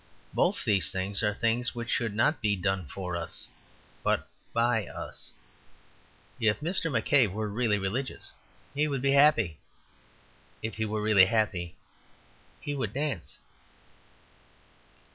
Both 0.33 0.65
these 0.65 0.91
things 0.91 1.21
are 1.21 1.31
things 1.31 1.75
which 1.75 1.91
should 1.91 2.15
not 2.15 2.41
be 2.41 2.55
done 2.55 2.87
for 2.87 3.15
us, 3.15 3.47
but 4.01 4.27
by 4.51 4.87
us. 4.87 5.31
If 6.39 6.59
Mr. 6.59 6.89
McCabe 6.89 7.31
were 7.31 7.47
really 7.47 7.77
religious 7.77 8.33
he 8.73 8.87
would 8.87 9.03
be 9.03 9.11
happy. 9.11 9.59
If 10.63 10.77
he 10.77 10.85
were 10.85 11.03
really 11.03 11.25
happy 11.25 11.75
he 12.61 12.73
would 12.73 12.93
dance. 12.93 13.37